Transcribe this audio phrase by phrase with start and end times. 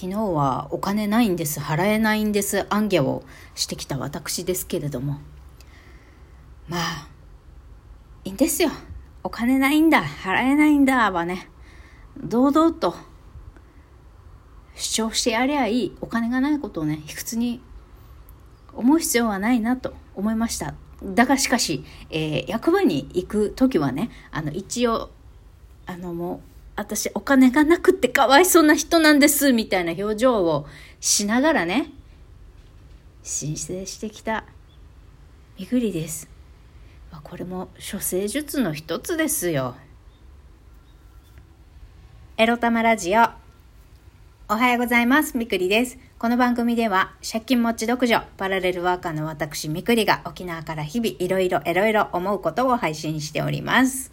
[0.00, 1.58] 昨日はお金ないんです。
[1.58, 2.66] 払えないんです。
[2.70, 3.24] 暗挙を
[3.56, 5.14] してきた私ですけれども。
[6.68, 7.08] まあ
[8.24, 8.70] いいんですよ。
[9.24, 10.04] お金ないんだ。
[10.04, 11.48] 払えないんだはね。
[12.16, 12.94] 堂々と
[14.76, 15.96] 主張してやりゃいい。
[16.00, 17.60] お金がないことをね普通に
[18.74, 20.74] 思う必要はないなと思いました。
[21.02, 25.10] だがしかし、えー、役場に行く時はねあの一応
[25.86, 30.64] あのもう私お金がなくってかわいそうな人なんですみたいな表情を
[31.00, 31.92] しながらね
[33.24, 34.44] 申請してきた
[35.58, 36.30] みぐりです。
[37.24, 39.74] これも処世術の一つですよ。
[42.36, 43.22] エロ玉ラジオ。
[44.48, 45.36] おはようございます。
[45.36, 45.98] みくりです。
[46.16, 54.12] この番組では、借金持ち独女、パラレルワーカーの私みくりが沖縄から日々いろいろいろいろ思うことを配信しております。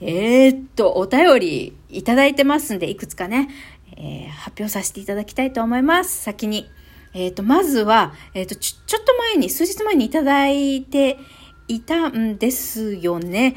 [0.00, 3.48] えー、っと、お便りいただいてますんで、いくつかね、
[3.96, 6.22] えー、発表させていただきたいと思います。
[6.22, 6.68] 先に。
[7.14, 11.16] えー、っと、まずは、えっとち、ちょっと前に、数日前にいただいて
[11.68, 13.54] いたんですよね。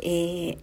[0.00, 0.58] えー、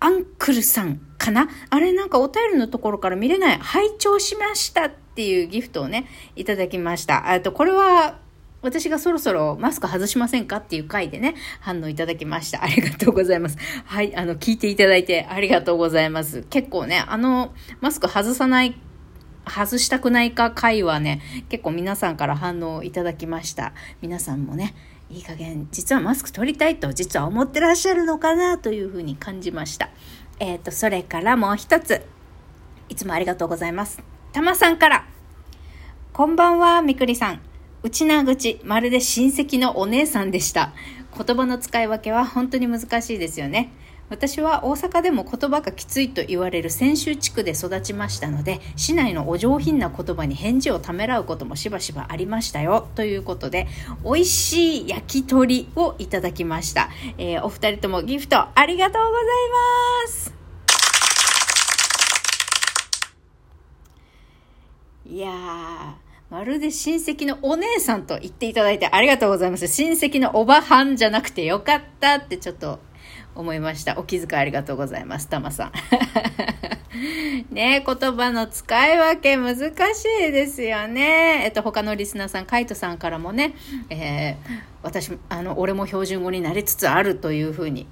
[0.00, 1.48] アンクルさんかな？
[1.70, 7.24] あれなんかお便りのところから見れない、拝聴しましたっていうギフトをね、いただきました。
[7.28, 8.18] えっと、これは、
[8.66, 12.64] 私がそろそろマスク外しませんかっていう回でね、反応いただきました。
[12.64, 13.56] ありがとうございます。
[13.84, 16.42] はい、あの、聞いていただいてありがとうございます。
[16.50, 18.76] 結構ね、あの、マスク外さない、
[19.48, 23.72] 外したくないか回はね、結構皆さんから反応いただきました。
[24.02, 24.74] 皆さんもね、
[25.10, 29.90] いい加減、実はマスク取りたいと実は思ってらっしゃるのかなというふうに感じました。
[30.40, 32.02] えっ、ー、と、それからもう一つ、
[32.88, 34.02] いつもありがとうございます。
[34.32, 35.06] たまさんから、
[36.12, 37.40] こんばんは、みくりさん。
[37.86, 40.72] 内な口、まるで親戚のお姉さんでした。
[41.16, 43.70] 言葉の使い分けは本当に難しいですよね。
[44.08, 52.88] 私は大阪でも言葉がきついと言われる泉州地区で育ちましたので、市内のお上品な言葉に返事をためらうこともしばしばありましたよ。
[52.96, 53.68] ということで、
[54.02, 56.90] 美味しい焼き鳥をいただきました。
[57.18, 59.24] えー、お二人ともギフトありがとうござい
[60.06, 60.34] ます。
[65.08, 65.96] いや、
[66.28, 69.68] まるで親戚のお姉さんと言っていただいてありがとうございます。
[69.68, 72.80] 親戚のおばはんじゃなくてよかったってちょっと
[73.36, 73.96] 思いました。
[73.98, 75.28] お気遣いありがとうございます。
[75.28, 75.72] たまさん。
[77.54, 79.56] ね言葉の使い分け難
[79.94, 81.42] しいですよね。
[81.44, 83.54] えっと、他のリスナーさん、カイトさんからもね、
[83.90, 84.36] えー、
[84.82, 87.86] 私、あの、俺も標準語になりつつあるというふうに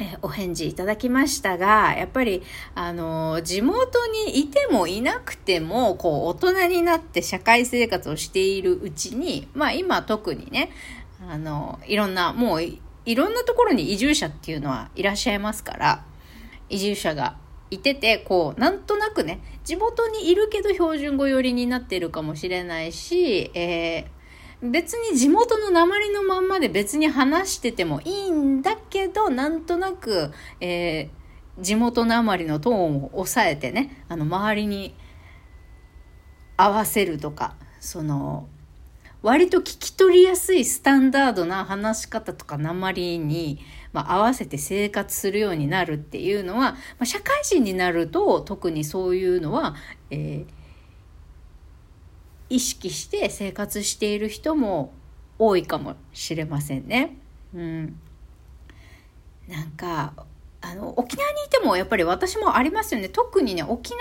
[0.00, 2.42] えお返事いただきましたが、やっぱり、
[2.74, 10.70] あの、地元にいてもいなくても、こう、大人になって社会生活をしているうちに、まあ今特にね、
[11.28, 16.04] あの、いろんな、もういろんなところに移住者っていうのはいらっしゃいますから、
[16.68, 17.36] 移住者が
[17.70, 24.17] いてて、こう、なんとなくね、地元にいるけど標準語寄りになってるかもしれないし、えー
[24.62, 34.96] 別に地元の鉛のまんまで別に話しててもいいんだけど、なんとなく、えー、地元鉛のトーンを抑えてね、あの、周りに
[36.56, 38.48] 合わせるとか、その、
[39.22, 43.60] 割と聞き取りやすいスタンダードな話し方とか鉛に、
[43.92, 49.74] まあ、合わせて生活するようになるっていうのは、まあ、社会人になると特にそういうのは、
[50.10, 50.57] えー
[52.50, 54.92] 意識して生活している人も
[55.38, 57.16] 多いかもしれませんね。
[57.54, 58.00] うん、
[59.48, 60.12] なんか
[60.60, 63.08] あの沖縄にいてもやっぱり私もありますよね。
[63.08, 63.92] 特にね沖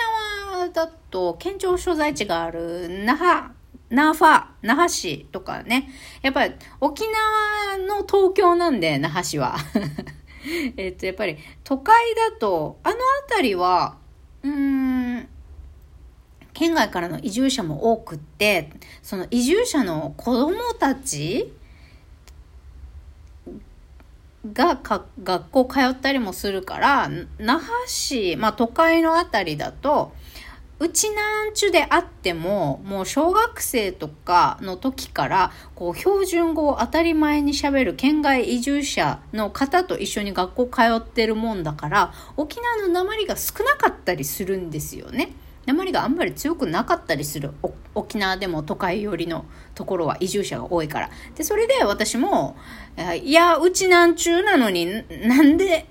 [0.56, 3.52] 縄だと県庁所在地がある那覇
[3.90, 5.90] 那覇那覇市とかね。
[6.22, 9.56] やっぱり沖縄の東京なんで那覇市は。
[10.78, 12.96] えっとやっぱり都会だとあの
[13.28, 13.98] 辺りは
[14.44, 14.97] うん
[16.58, 18.72] 県外からの移住者も多くって、
[19.04, 21.54] その移住者の子供たち
[24.54, 24.80] が
[25.24, 30.14] 学校通ったりもするから、那覇市、まあ都会のあたりだと、
[30.80, 45.34] うちなんちゅであっても、もう小学生とかの時から、こう、標準語を当たり前に喋る県外移住者の方と一緒に学校通ってるもんだから、沖縄の鉛が少なかったりするんですよね。
[45.68, 47.52] 鉛があんまり強くなかったりする
[47.94, 52.56] 沖縄でも都会寄りのところは移住者が多いからでそれで私も
[53.22, 54.86] いやうちなんちゅうなのに
[55.28, 55.86] なんで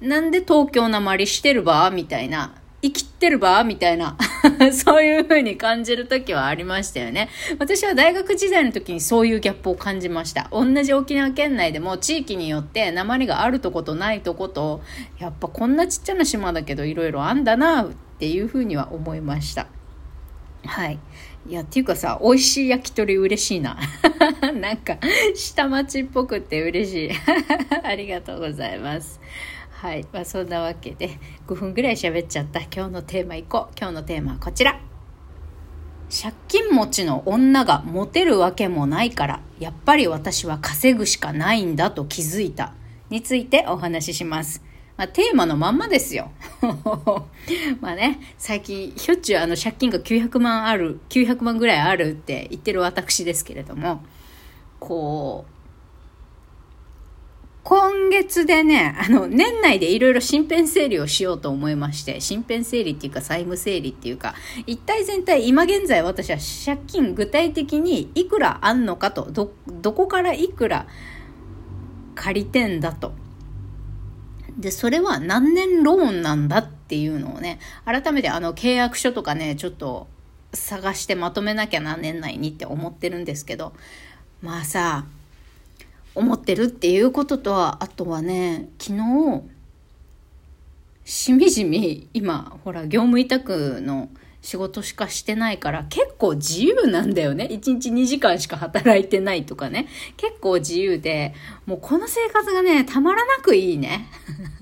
[0.00, 4.16] なんで東京鉛してるばみたいな生きてるばみたいな
[4.74, 7.28] そういう風に感じる時はありましたよね。
[7.60, 10.48] 私は大学時代の時にそういうギャップを感じました。
[10.50, 14.82] 同じ沖縄県内でも地域によって鉛があるとことないとこと、
[15.20, 19.66] やっぱこんなちっちゃな島だけど色々あんだなってていうふうには思いました。
[20.64, 21.00] はい。
[21.48, 23.76] いや、っていうかさ、美味しい焼き鳥嬉しいな。
[24.60, 24.96] なんか、
[25.34, 27.10] 下町っぽくって嬉しい。
[27.82, 29.20] ありがとうございます。
[29.72, 30.06] はい。
[30.12, 32.60] まあ、そんなわけで、5分ぐらい喋っちゃった。
[32.60, 33.74] 今日のテーマいこう。
[33.76, 34.78] 今日のテーマはこちら。
[36.08, 42.72] 借金持ちの女がモテるわけもないから、やっぱり私は稼ぐしかないんだと気づいた。
[43.10, 44.62] についてお話しします。
[45.02, 46.30] まあ、テーマのまんまですよ。
[47.80, 54.04] まあね、最近、ひょっちゅうあの借金が900万ある、900万ぐらいあるって言ってる私ですけれども、
[54.78, 55.52] こう、
[57.64, 64.36] 今月でね、あの、年内でいろいろ身辺整理をしようと思いまして、身辺整理っていうか債務整理っていうか、
[64.68, 70.86] 一体全体、今現在私は借金具体的にいくらあんのかと、ど、どこからいくら
[72.14, 73.20] 借りてんだと。
[74.58, 80.06] で、それは何年ローンなんだっていうのをね、改めてあの契約書とかね、ちょっと
[80.52, 83.72] 探してまとめなきゃ何、年内にって思ってるんですけど、
[84.42, 85.06] まあさ、
[86.14, 89.42] 思ってるっていうことと、あとはね、昨日、
[91.04, 94.08] しみじみ、今、ほら、業務委託の
[94.42, 97.48] 仕事しかしてないから結構自由なんだよね。
[97.50, 99.86] 1日2時間しか働いてないとかね。
[100.16, 101.32] 結構自由で、
[101.64, 104.08] もうこの生活がね、たまらなくいいね。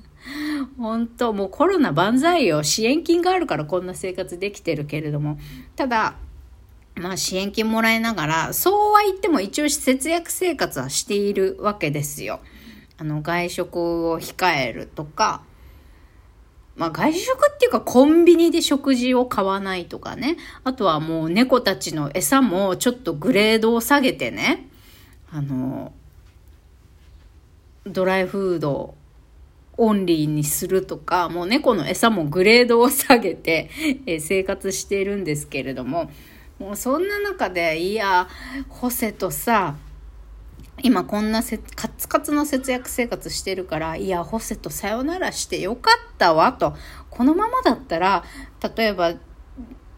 [0.78, 2.62] 本当もうコロナ万歳よ。
[2.62, 5.38] 支援金があるからこんな生活できてるけれども。
[5.76, 6.16] ただ、
[6.94, 12.40] まあ支援金もらいながら、そうは言っても一応節約生活はしているわけですよ。
[12.98, 15.42] あの、外食を控えるとか、
[16.76, 20.36] まあ外食っていうかコンビニで食事を買わないとかね。
[20.64, 24.68] あとはもう猫たちの餌もちょっとグレードを下げてね。
[25.32, 25.92] あの、
[27.86, 28.94] ドライフード
[29.76, 33.70] オンリーにするとか、もう猫の餌もグレードを下げて、
[34.06, 36.10] え生活しているんですけれども、
[36.58, 38.28] もうそんな中で、いや、
[38.68, 39.76] ホセとさ、
[40.82, 46.74] 今こんなせカツカツの節約生活してるから、いや、ホセとさよならしてよかったわ、と。
[47.10, 48.24] このままだったら、
[48.76, 49.14] 例えば、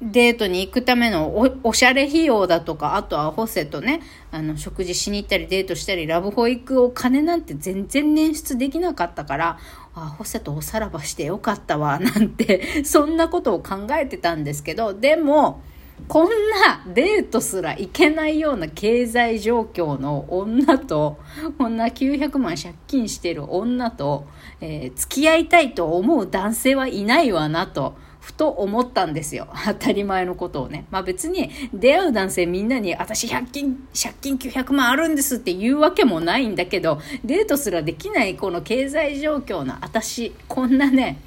[0.02, 4.02] デートに行くためのおおしゃれ費用だとか、あとはホセとね、
[4.32, 9.58] あの、食事しに行ったりデートしたり、ラブホ行くお金なんて全然捻出できなかったから、
[9.94, 15.62] あ、ホセとおさらばしてよかったわ、なんて、そんなことを考えてたんですけど、でも、
[16.08, 21.18] こんなデートすらいけないような経済状況の女と、
[21.58, 24.26] こんな900万借金してる女と、
[24.60, 29.48] えー、付き合いたいと思う男性はいないわなと、ふと思ったんですよ。
[29.66, 30.86] 当たり前のことをね。
[30.90, 41.18] まあ別に出会う男性みんなに私100金、借金900万あるんですって言うわけもないんだけど、デートすらできないこの経済状況の私、こんなね、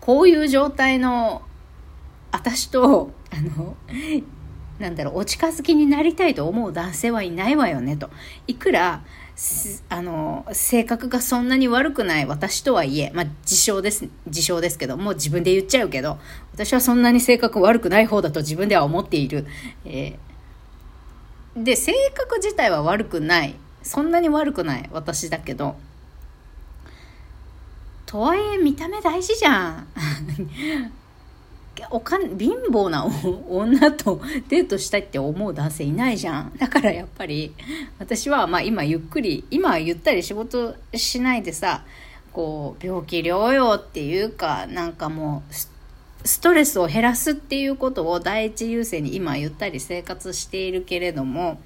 [0.00, 1.42] こういう状態の
[2.32, 3.76] 私とあの
[4.78, 8.10] なんだろうお近づきになりたいと思う男性はいないわよねと。
[8.46, 9.02] いくら
[9.88, 16.18] あの性格がそんなに悪くない私とはいえ、まあ、自称です自称ですけどもう自分で言っちゃうけど
[16.52, 19.46] 私はそんなに性格悪くない方だと自分では思っている、
[19.86, 23.54] えー、で性格自体は悪くない。
[23.82, 25.76] そんなに悪くない私だけど。
[28.06, 29.86] とはいえ見た目大事じゃん。
[31.90, 33.06] お金貧乏な
[33.48, 36.52] 女とデートしたいって思う男性いないじゃん。
[36.58, 37.54] だからやっぱり
[37.98, 41.84] 私はまあ今ゆっくり今ゆったり仕事しないでさ
[42.32, 45.54] こう病気療養っていうかなんかもう
[46.24, 51.60] ストレスを減らすっていうことを第一優先に今ゆったり生活しているけれども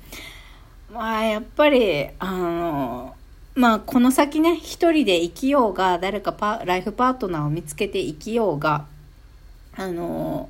[0.93, 3.15] まあやっぱりあの
[3.55, 8.87] まあこの先ね一人で生きようが誰かパライフパートナーを見つけて生きようが
[9.77, 10.49] あの、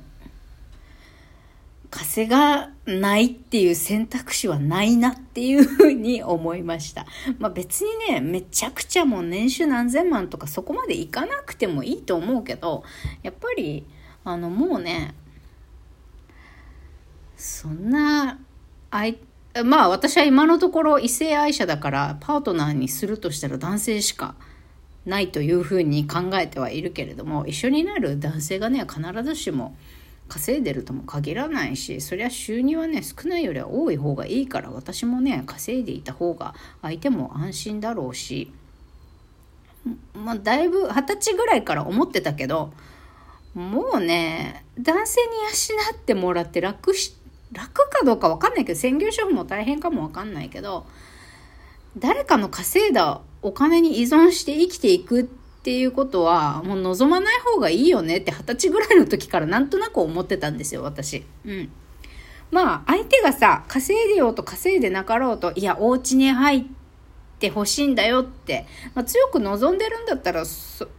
[1.95, 7.05] 稼がないっていう選択肢はないなっていうふうに思いました。
[7.39, 12.83] まあ別にね、めちゃくちゃもう年収何千万とかそこまでいかなくてもいいと思うけど、
[13.23, 13.85] やっぱり、
[14.25, 15.15] あのもうね、
[17.37, 18.39] そんな、
[18.91, 19.17] あい、
[19.63, 24.35] まあ私は今のところ異性愛者だからパートナーにするとしたら男性しか
[25.05, 29.75] ないというふうに考えてはいるけれども一緒になる男性がね必ずしも
[30.27, 38.51] 稼いでるとも限らないしそりゃ収入はね少ないよりは多い方がいいから私もね稼いでいた方が相手も安心だろうし
[40.15, 42.73] まあだいぶ二十歳ぐらいから思ってたけど
[43.53, 47.15] もうね男性に養ってもらって楽し
[47.53, 50.87] 楽かどうか分かんないけど専業主婦も大変かも分かんないけど
[51.97, 55.23] 誰かの稼いだお金に依存して生きていくっ
[55.61, 61.23] ていうことは、もう望まない方がいいよねって二十歳ぐらいの時からなんとなく思ってたんですよ、私。
[61.45, 61.69] うん。
[62.49, 66.63] まあ、相手がさ、稼いでようと稼いでなかろうと、いや、お家に入っ
[67.37, 70.43] てほしいんだよって、まあ、強く望んでるんだったら、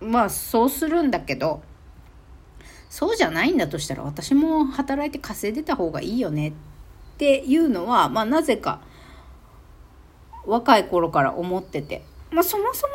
[0.00, 1.64] まあ、そうするんだけど、
[2.88, 6.52] そうじゃないんだとしたら、私も働いて稼いでた方がいいよねっ
[7.18, 8.82] ていうのは、まあ、なぜか、
[10.46, 12.04] 若い頃から思ってて。
[12.36, 12.92] まあ、そもそも、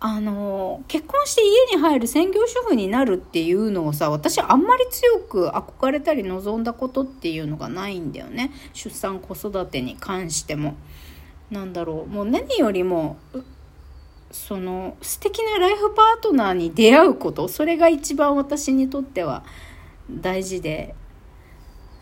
[0.00, 8.52] あの結婚して家に入る専業主婦になるっていうのをさ私あんまり強く憧れたり望んだことっていうのがないんだよね。
[8.72, 10.76] 出産子育てに関しても。
[11.50, 12.10] なんだろう。
[12.10, 13.16] もう何よりも
[14.30, 17.48] その素敵なライフパートナーに出会うこと。
[17.48, 19.42] それが一番私にとっては
[20.10, 20.94] 大事で。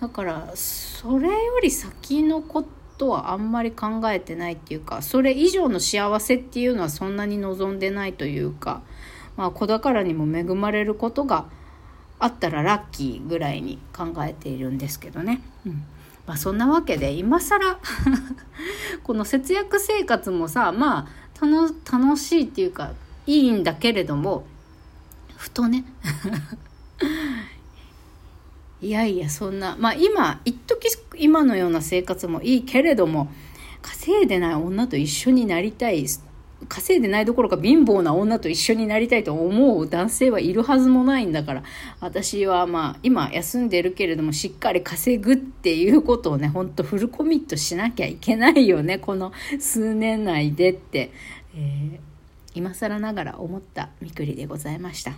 [0.02, 8.82] だからそれより先のこととはあんまり考えてないっていうかそれ以上の幸せっていうのはそんなに望んでないというか、
[9.36, 11.46] まあ、子宝にも恵まれることが
[12.18, 15.42] あったらラッキーぐらいに考えているんですけどね。
[15.66, 15.84] うん
[16.26, 17.78] まあ、そんなわけで今更
[19.04, 21.46] この節約生活もさまあ
[21.92, 22.92] 楽しいっていうか
[23.26, 24.44] いいんだけれども
[25.36, 25.84] ふとね
[28.82, 33.28] いやいや、そんな、まあ今、一時今のような生活もいいけれども、
[33.80, 36.06] 稼いでない女と一緒になりたい、
[36.68, 41.62] 稼いでないどころか貧乏な女と一緒になりたいと思う男性はいるはずもないんだから、
[42.00, 51.12] 私はまあ今休んでるけれどもしっかり稼ぐっていうことをね、ほんとフルコミットしなきゃいけないよね、この数年内でって、
[51.54, 51.98] えー、
[52.54, 55.12] 今更ながら思ったみくりでございました。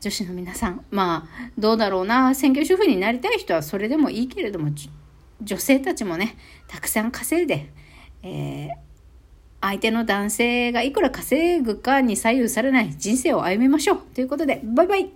[0.00, 4.70] 女子の皆さん、まあ、どうだろうな、専業主婦になりたい人はそれでもいいけれども、
[5.42, 6.36] 女性たちもね、
[6.68, 7.70] たくさん稼いで、
[8.22, 8.70] えー、
[9.60, 13.98] 相手の男性がいくら稼ぐかに左右されない人生を歩みましょう。
[14.14, 15.10] ということで、バイバイ。